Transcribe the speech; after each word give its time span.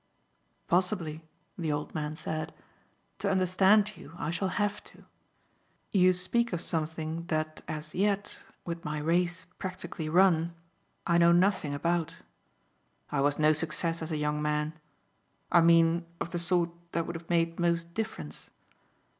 "Possibly," 0.67 1.23
the 1.59 1.71
old 1.71 1.93
man 1.93 2.15
said; 2.15 2.55
"to 3.19 3.29
understand 3.29 3.95
you 3.97 4.13
I 4.17 4.31
shall 4.31 4.47
have 4.47 4.83
to. 4.85 5.05
You 5.91 6.11
speak 6.11 6.51
of 6.53 6.59
something 6.59 7.25
that 7.27 7.63
as 7.67 7.93
yet 7.93 8.39
with 8.65 8.83
my 8.83 8.97
race 8.97 9.45
practically 9.59 10.09
run 10.09 10.55
I 11.05 11.19
know 11.19 11.31
nothing 11.31 11.75
about. 11.75 12.15
I 13.11 13.21
was 13.21 13.37
no 13.37 13.53
success 13.53 14.01
as 14.01 14.11
a 14.11 14.17
young 14.17 14.41
man. 14.41 14.73
I 15.51 15.61
mean 15.61 16.07
of 16.19 16.31
the 16.31 16.39
sort 16.39 16.71
that 16.93 17.05
would 17.05 17.15
have 17.15 17.29
made 17.29 17.59
most 17.59 17.93
difference. 17.93 18.49